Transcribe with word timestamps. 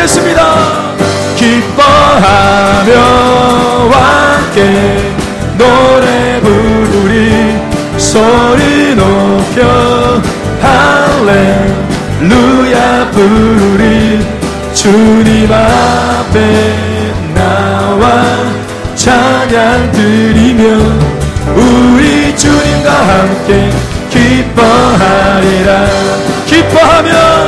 찬양하겠습니다. 0.00 0.40
기뻐하며 1.36 2.92
함께 3.90 5.12
노래 5.58 6.40
부르리. 6.40 7.58
소리 7.98 8.94
높여 8.94 10.22
할렐루야 12.20 13.10
부르리. 13.10 14.20
주님 14.72 15.52
앞에 15.52 16.38
나와 17.34 18.24
찬양 18.94 19.92
드리며 19.92 20.62
우리 21.54 22.34
주님과 22.36 22.90
함께 22.90 23.70
기뻐하리라. 24.10 25.86
기뻐하며 26.46 27.39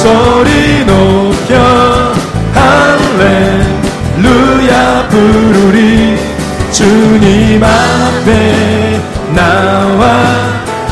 소리 0.00 0.84
높여 0.86 2.14
할렐루야 4.16 5.08
부르리 5.10 6.16
주님 6.72 7.62
앞에 7.62 8.98
나와 9.34 10.24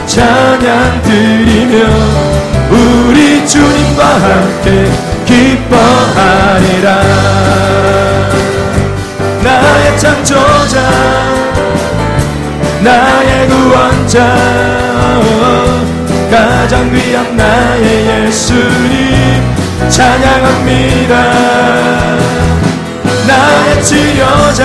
찬양 0.05 1.02
드리며 1.05 1.75
우리 2.71 3.47
주님과 3.47 4.05
함께 4.05 4.91
기뻐하리라. 5.25 6.88
나의 9.43 9.99
창조자 9.99 10.82
나의 12.82 13.49
구원자 13.49 14.19
가장 16.39 16.89
귀한 16.95 17.37
나의 17.37 18.27
예수님 18.27 19.43
찬양합니다. 19.89 21.15
나의 23.27 23.83
치료자 23.83 24.63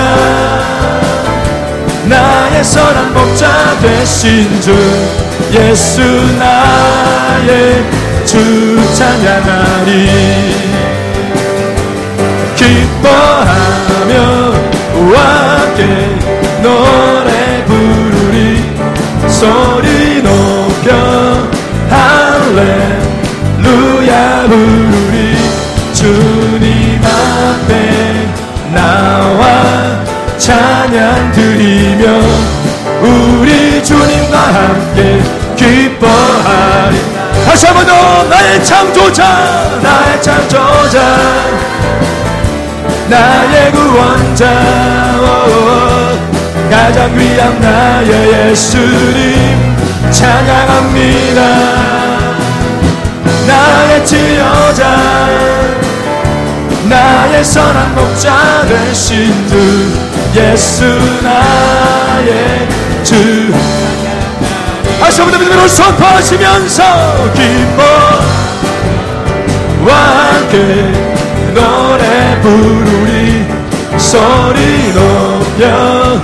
나의 2.04 2.62
선한 2.62 3.12
목자 3.12 3.80
되신 3.80 4.60
주 4.60 4.72
예수 5.52 6.00
나의 6.38 7.84
주 8.24 8.80
찬양하리. 8.94 10.10
기뻐하며 12.54 14.14
함께 15.16 16.16
노래 16.62 17.64
부르리. 17.66 18.62
소리 19.28 19.93
할렐루야 24.14 24.46
부르리 24.48 25.36
주님 25.92 27.00
앞에 27.02 28.28
나와 28.72 30.04
찬양 30.38 31.32
드리며 31.32 32.20
우리 33.02 33.82
주님과 33.82 34.38
함께 34.38 35.20
기뻐하리. 35.56 36.96
다시 37.44 37.66
한번 37.66 37.86
더 37.86 38.22
나의 38.28 38.64
창조자 38.64 39.80
나의 39.82 40.22
창조자 40.22 41.16
나의 43.08 43.72
구원자 43.72 44.44
가장 46.70 47.18
귀한 47.18 47.60
나의 47.60 48.50
예수님 48.50 49.76
찬양합니다 50.10 52.03
나의 53.46 54.06
치료자 54.06 54.84
나의 56.88 57.44
선한 57.44 57.94
목자 57.94 58.66
되신 58.68 59.48
주 59.48 59.58
예수 60.34 60.84
나의 61.22 62.68
주. 63.02 63.52
다시 65.00 65.20
한번 65.20 65.40
믿음으로 65.40 65.68
선포하시면서 65.68 66.82
기뻐와 67.34 67.94
함께 70.32 70.92
노래 71.54 72.40
부르리 72.40 73.46
소리 73.98 74.92
높여 74.92 76.20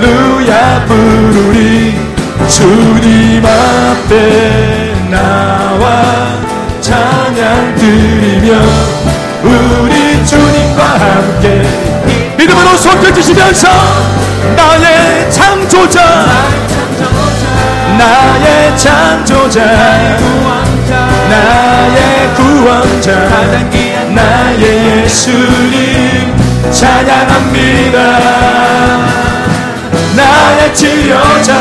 할렐루야 0.00 0.86
부르리. 0.86 2.12
주님 2.48 3.44
앞에 3.46 4.81
나와 5.12 6.40
찬양 6.80 7.76
드리며 7.76 8.58
우리 9.42 10.24
주님과 10.24 10.84
함께 10.84 11.62
믿음으로 12.38 12.76
손 12.78 12.98
펴주시면서 12.98 13.68
나의 14.56 15.30
창조자 15.30 16.02
나의 17.98 18.78
창조자 18.78 19.64
나의 21.28 22.34
구원자 22.34 23.12
나의 24.14 25.04
예수님 25.04 26.34
찬양합니다. 26.70 27.98
나의 30.16 30.74
치료자 30.74 31.54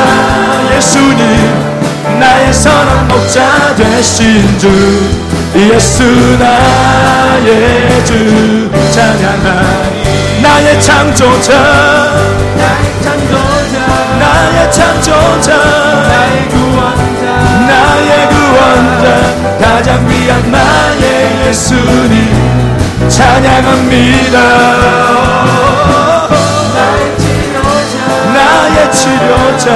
예수님 0.74 1.81
나의 2.22 2.54
선한 2.54 3.08
목자 3.08 3.76
되신 3.76 4.60
주 4.60 4.70
예수 5.56 6.04
나의 6.38 8.06
주 8.06 8.70
찬양하니 8.92 10.40
나의 10.44 10.80
창조자 10.80 11.52
나의 14.20 14.72
창조자 14.72 15.58
나의 15.58 16.48
구원자 16.50 17.26
나의 17.68 18.30
구원자 18.30 19.06
가장 19.60 20.08
귀한 20.08 20.52
나의 20.52 21.48
예수님 21.48 23.10
찬양합니다 23.10 24.38
치료자. 28.92 29.72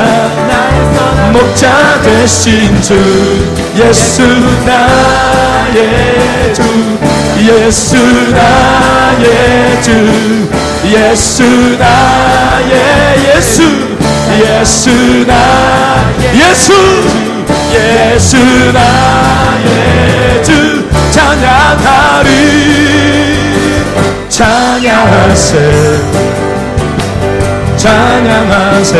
목자 1.31 2.01
되신 2.01 2.81
주 2.81 2.93
예수 3.75 4.21
나의 4.65 6.53
주 6.53 6.63
예수 7.39 7.95
나의 8.31 9.81
주 9.81 10.47
예수 10.85 11.43
나의 11.77 12.73
예수 13.35 13.63
예수 14.37 14.89
나의 15.25 16.39
예수 16.39 16.73
예수 17.73 18.37
나의 18.71 20.43
주. 20.43 20.85
찬양하리 21.15 22.27
찬양하세 24.27 26.44
찬양하세. 27.85 28.97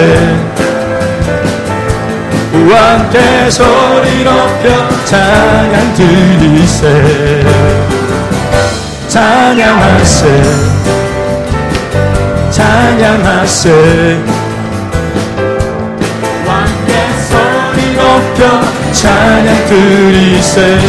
함께 2.70 3.50
소리 3.50 4.24
높여 4.24 4.88
찬양 5.06 5.96
드리세. 5.96 7.44
찬양하세. 9.08 10.44
찬양하세. 12.52 14.24
함께 16.46 16.94
소리 17.28 17.96
높여 17.96 18.62
찬양 18.92 19.66
드리세. 19.66 20.80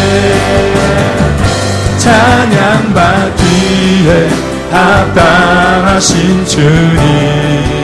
찬양 1.97 2.93
받기에 2.93 4.29
합당하신 4.71 6.45
주님 6.45 7.76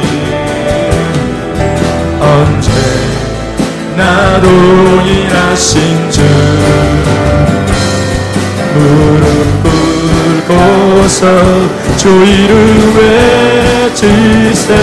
나도 3.97 4.49
일하신 5.07 6.11
주. 6.11 6.21
무릎 8.75 9.63
꿇고서 10.49 11.27
주 11.97 12.09
이름 12.09 12.97
외치세. 13.91 14.75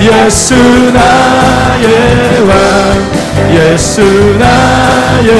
예수 0.00 0.54
나의 0.92 2.40
왕 2.48 2.54
예수 3.52 4.00
나의 4.38 5.30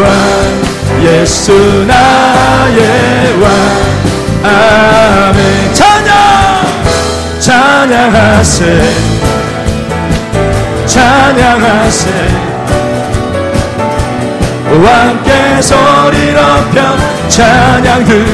왕 0.00 0.06
예수 1.02 1.52
나의 1.86 3.40
왕. 3.40 3.90
아멘. 4.42 5.74
찬양! 5.74 6.10
찬양하세 7.38 9.09
찬양하세. 10.90 12.10
왕께 14.84 15.62
소리 15.62 16.32
높여 16.32 16.96
찬양 17.28 18.04
들 18.04 18.26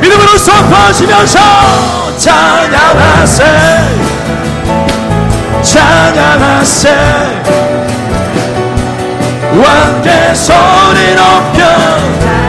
믿음으로 0.00 0.38
선포하시면서 0.38 1.38
찬양하세. 2.16 3.44
찬양하세. 5.62 6.88
왕께 9.52 10.34
소리 10.34 11.14
높여 11.14 11.60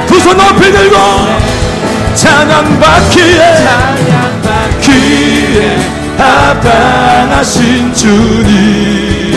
두 0.08 0.20
손 0.22 0.38
높이 0.38 0.72
들고 0.72 0.98
찬양받기에 2.16 3.68
귀에 4.82 5.78
합당하신 6.18 7.94
주님 7.94 9.33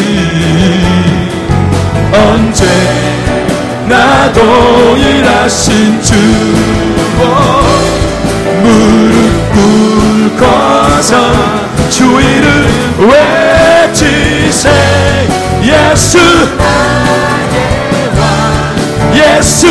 언제나 2.12 3.94
동일하신 4.32 6.02
주 6.02 6.14
무릎 8.62 9.52
꿇고서 10.38 11.14
주 11.90 12.04
이름 12.20 12.46
외치세. 12.98 14.70
예수 15.62 16.18
예수 19.14 19.66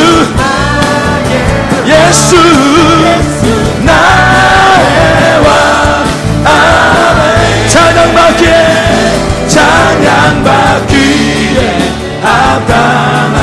예수. 1.88 2.36
나의 2.36 3.55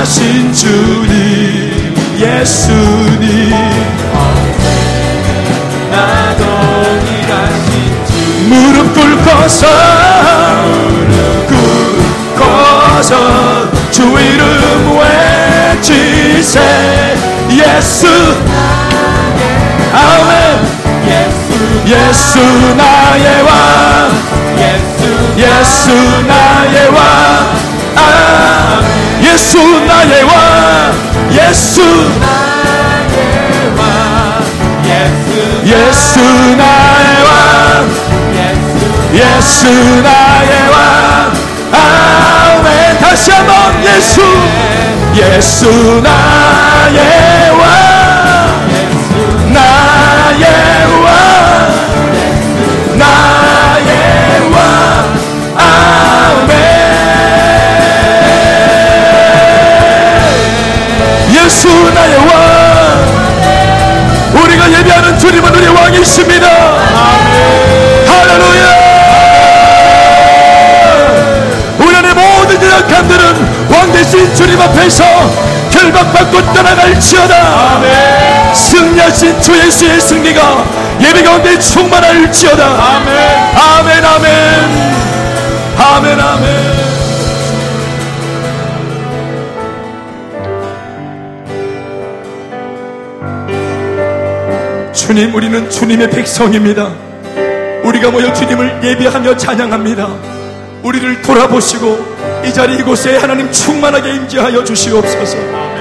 합당하신 0.03 0.53
주님 0.53 1.95
예수님. 2.19 3.51
나 5.91 6.37
동일하신 6.37 7.71
주 8.07 8.13
무릎 8.49 8.95
꿇고서 8.95 9.67
무릎 11.47 11.47
꿇고서 12.37 13.71
주 13.93 14.03
이름 14.03 14.99
외치세. 14.99 16.59
예수. 17.51 18.09
아멘. 19.93 20.67
예수 21.87 22.41
나의 22.75 23.43
왕. 23.43 24.11
예수 25.39 25.91
나의 26.27 26.89
왕. 26.89 27.63
아, 27.95 28.83
예수 29.33 29.59
나의 29.87 30.25
왕 30.25 30.93
예수 31.31 31.81
나의 32.21 33.73
왕 33.79 34.45
예수 35.65 36.21
나의 36.21 37.23
왕 37.25 38.13
예수 39.15 39.69
나의 40.03 40.69
왕. 40.71 41.33
아멘. 41.73 42.99
다시 42.99 43.31
한번 43.33 43.83
예수 43.85 44.21
예수 45.15 46.01
나의 46.03 47.51
왕 47.59 48.32
결박받고 76.33 76.55
떠나갈지어다. 76.55 78.55
승리하신 78.55 79.41
주 79.41 79.55
예수의 79.55 80.01
승리가 80.01 80.65
예배 81.01 81.23
가운데 81.23 81.59
충만할지어다. 81.59 82.65
아멘. 82.65 83.17
아멘 83.55 84.05
아멘. 84.05 84.31
아멘 85.77 86.21
아멘. 86.21 86.83
주님 94.93 95.35
우리는 95.35 95.71
주님의 95.71 96.11
백성입니다. 96.11 96.91
우리가 97.85 98.11
모여 98.11 98.33
주님을 98.33 98.81
예배하며 98.83 99.37
찬양합니다. 99.37 100.09
우리를 100.83 101.23
돌아보시고 101.23 102.13
이 102.45 102.53
자리 102.53 102.77
이곳에 102.77 103.17
하나님 103.17 103.51
충만하게 103.51 104.15
임재하여 104.15 104.63
주시옵소서 104.65 105.72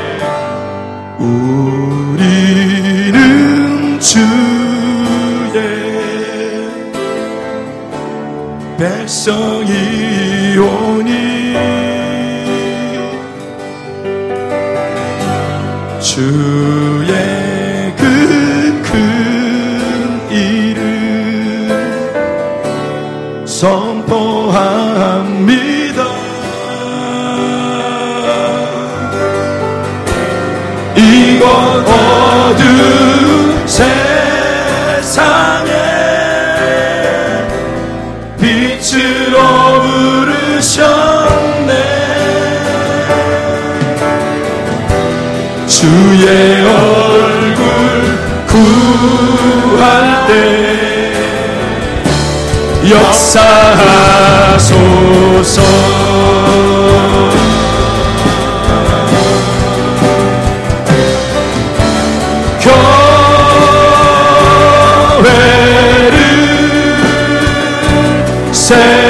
우리는 1.21 3.11
주의 3.99 4.41
백성이오니 8.77 10.01
주의 16.01 17.13
그큰 17.95 18.91
이름 20.31 20.81
선포합니다 23.45 24.91
이곳 31.01 31.45
어두운 31.87 33.67
세상에 33.67 34.01
빛으로 38.39 39.35
부르셨네. 39.81 41.71
주의 45.67 46.63
얼굴 46.63 47.63
구할 48.47 49.79
때 50.27 50.31
역사하소서 52.91 54.21
교 68.71 69.00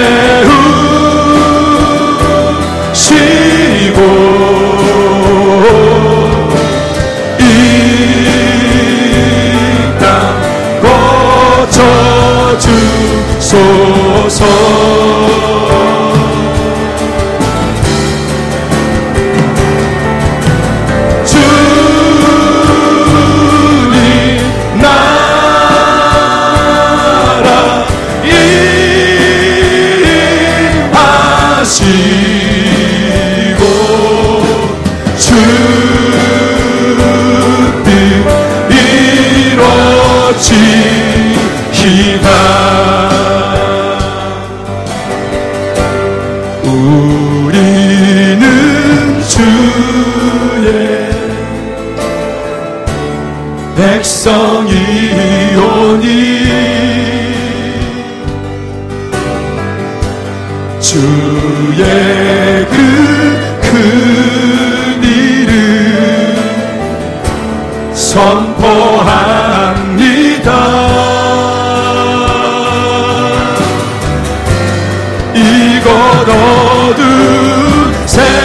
이곳 75.52 75.92
어두운 76.30 77.94
세상에 78.08 78.42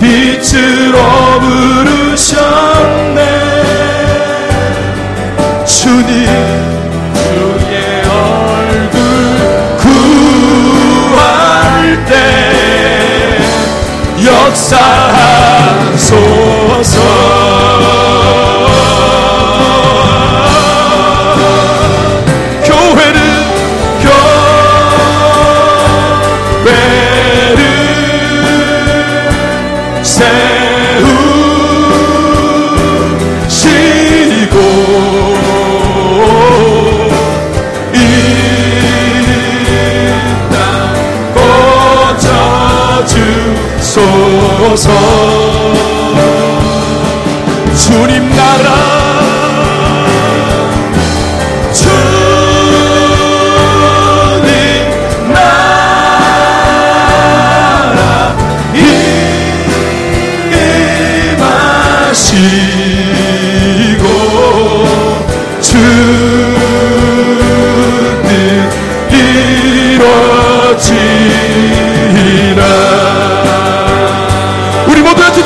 빛으로 0.00 0.96
부르셨네. 1.40 3.18
주님 5.64 6.26
역사하소서 15.98 17.37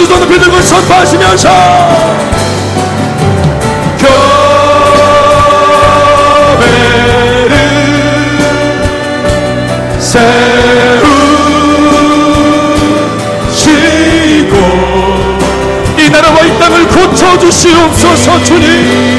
두 0.02 0.06
손을 0.08 0.26
들고 0.26 0.60
선포하시면서 0.60 1.48
교회를 6.58 7.56
세우시고 13.52 14.56
이 15.98 16.10
나라와 16.10 16.40
이 16.40 16.58
땅을 16.58 16.88
고쳐주시옵소서 16.88 18.42
주님 18.42 19.11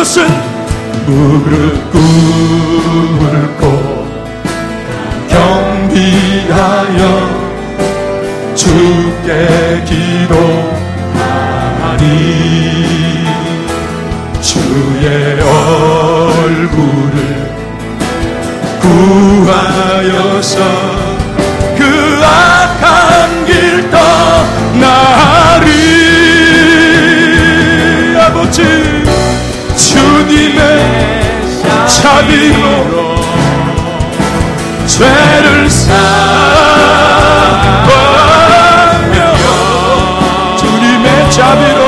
것은 0.00 0.24
무릎 1.04 1.92
꿇고 1.92 3.62
경비하여 5.28 7.02
주께 8.54 9.84
기도하니. 9.84 10.40
주의 14.40 15.38
얼굴을 16.32 17.18
구하여서 18.80 20.56
자비로 32.10 33.16
사랑하며 35.68 36.16
주님의 40.56 41.30
자비로 41.30 41.80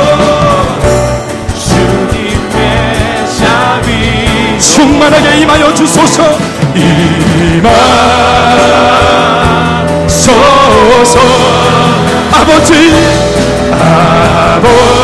주님의 1.58 3.26
자비 3.36 4.58
충만하게 4.60 5.40
임하여 5.40 5.74
주소서. 5.74 6.22
임하소서. 6.76 7.72
아버지 12.32 12.72
아버지 13.72 15.01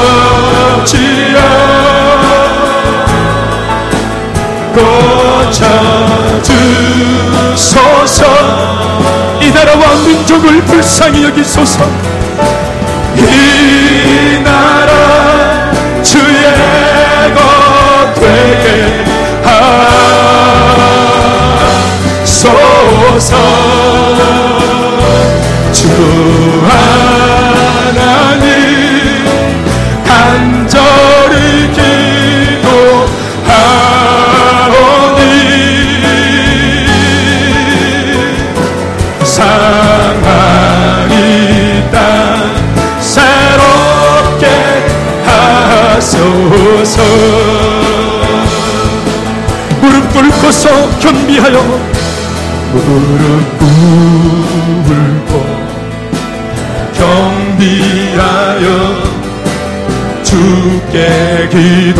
민족을 10.49 10.65
불쌍히 10.65 11.25
여기소서. 11.25 11.85
이 13.17 14.41
나라 14.43 15.71
주의 16.03 16.43
것 17.35 18.15
되게 18.15 19.05
하소서. 22.25 23.37
주하 25.73 27.08
꿇고서 50.79 50.99
겸비하여 51.01 51.59
무릎 52.73 53.59
꿇고 54.85 55.33
경비하여 56.95 58.67
주께 60.23 61.49
기도하리 61.51 61.99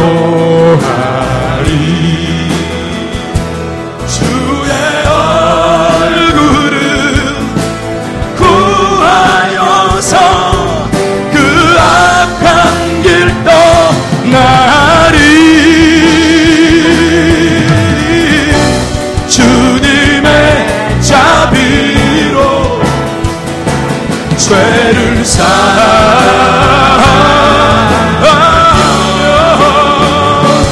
사하며 25.29 26.09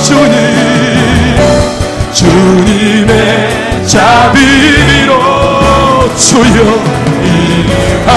주님 0.02 1.36
주님의 2.12 3.86
자비로 3.86 5.12
주여 6.16 6.62
임하 7.22 8.10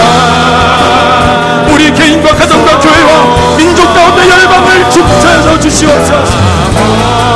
우리 1.73 1.93
개인과 1.93 2.35
가정과 2.35 2.79
교회와 2.79 3.57
민족 3.57 3.93
가운데 3.93 4.29
열방을 4.29 4.89
축제해서 4.89 5.59
주시옵소서 5.59 7.28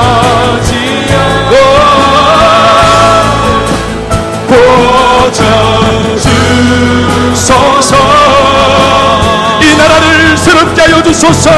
새롭게 10.43 10.82
하여 10.82 11.01
주소서. 11.01 11.49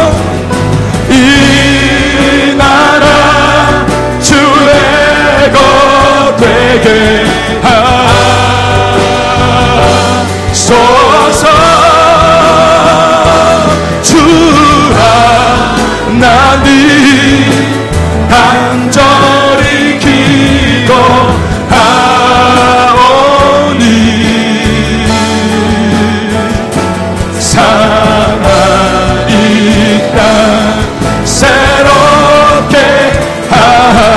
이 1.10 2.56
나라 2.56 3.86
주의 4.22 5.52
것 5.52 6.36
되게 6.38 7.25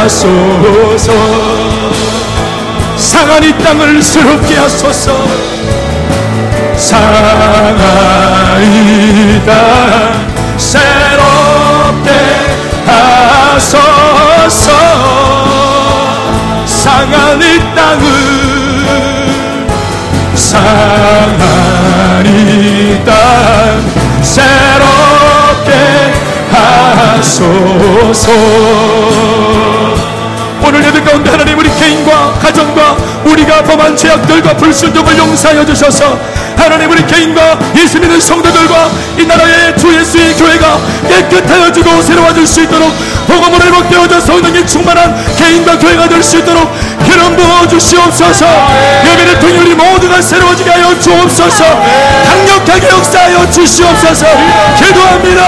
하소서. 0.09 1.13
상한 2.97 3.45
이 3.45 3.53
땅을 3.59 4.03
새롭게 4.03 4.57
하소서. 4.57 5.13
상하이 6.75 7.69
땅 9.45 10.27
새롭게 10.57 12.11
하소서. 12.87 14.71
상한 16.65 17.43
이 17.43 17.59
땅을 17.75 18.07
상하니 20.35 21.43
땅 23.05 23.13
새롭게 24.23 25.73
하소서 27.21 28.33
오늘 30.69 30.85
예배 30.85 31.01
가운데 31.03 31.31
하나님 31.31 31.59
우리 31.59 31.71
개인과 31.75 32.35
가정과 32.43 32.97
우리가 33.25 33.63
범한 33.63 33.97
죄악들과 33.97 34.55
불순종을 34.55 35.17
용서하여 35.17 35.65
주셔서 35.65 36.19
하나님 36.59 36.91
우리 36.91 37.07
개인과 37.07 37.59
예수 37.77 37.99
믿는 37.99 38.21
성도들과 38.21 38.91
이 39.17 39.25
나라의 39.25 39.75
주 39.79 39.99
예수의 39.99 40.35
교회가 40.35 40.79
깨끗하여지고 41.09 42.03
새로워질 42.03 42.47
수 42.47 42.61
있도록 42.65 42.93
복음으로 43.27 43.65
회복되어져 43.65 44.21
성령이 44.21 44.67
충만한 44.67 45.17
개인과 45.37 45.79
교회가 45.79 46.07
될 46.07 46.23
수 46.23 46.37
있도록 46.37 46.71
기름 47.07 47.35
부어 47.35 47.67
주시옵소서. 47.67 48.47
예배를 49.07 49.39
통해 49.41 49.57
우리 49.61 49.75
모두가 49.75 50.21
새로워지게 50.21 50.69
하여 50.69 50.99
주옵소서. 51.01 51.65
강력하게 52.27 52.89
역사하여 52.91 53.51
주시옵소서. 53.51 54.27
기도합니다 54.77 55.43